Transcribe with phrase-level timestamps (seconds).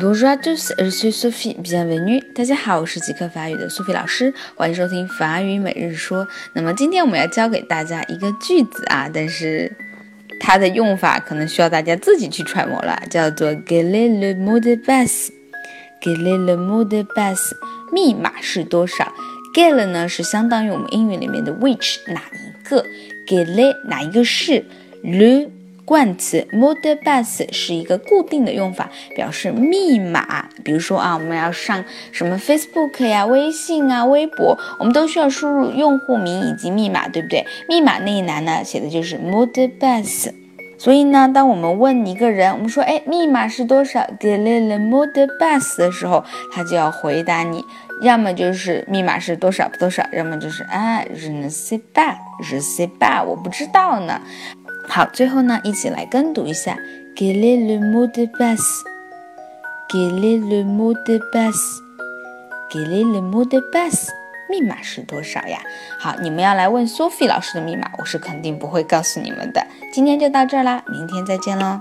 [0.00, 2.22] Bonjour à tous, je suis Sophie, bienvenue.
[2.34, 6.26] 大家好，我是即刻法语的苏菲老师，欢迎收听法语每日说。
[6.52, 9.72] 那么今天我们要教给大家一个句子啊，但是
[10.40, 17.52] 它的用法可能需要大家自己去揣摩了，叫做 “Quel est le mot de passe”？“Quel est le mot de passe”？
[17.92, 19.12] 密码是多少
[19.54, 22.84] ？“Quel” 呢是相当于我们英语里面的 “which” 哪一个
[23.26, 24.64] ？“Quel e 哪一个是
[25.02, 25.48] ？“le”。
[25.84, 30.48] 冠词，mode pass 是一个固定的用法，表示密码。
[30.64, 37.46] 比如说啊，我们要上什么 Facebook 呀、微信啊、微博，我们都需要输入用户名以及密码，对不对？
[37.68, 40.30] 密码那一栏呢，写的就是 mode pass。
[40.78, 47.64] 所以呢，当我们问一个人，我们说，哎，密码是多少？Quel est le mot de passe 的时候，他就要回答你，
[48.02, 54.20] 要么就是密码是多少多少，要么就是啊，je ne sais pas，je sais pas，我不知道呢。
[54.88, 56.78] 好，最后呢，一起来跟读一下。
[57.16, 64.08] ：Gilly le mot de base，Gilly le mot de base，Gilly le mot de base
[64.50, 65.60] 密码是多少呀？
[65.98, 69.64] 好，你们要来问 Sophie 老师的密码，我是肯定不会告诉你们的。
[69.92, 71.80] 今天就到这儿啦，明天再见喽。